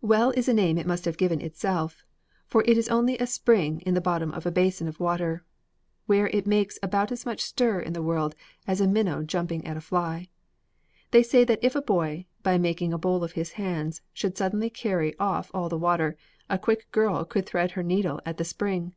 [0.00, 2.02] Well is a name it must have given itself,
[2.46, 5.44] for it is only a spring in the bottom of a basinful of water,
[6.06, 8.34] where it makes about as much stir in the world
[8.66, 10.30] as a minnow jumping at a fly.
[11.10, 14.70] They say that if a boy, by making a bowl of his hands, should suddenly
[14.70, 16.16] carry off all the water,
[16.48, 18.94] a quick girl could thread her needle at the spring.